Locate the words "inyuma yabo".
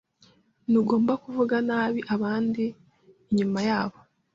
3.31-3.97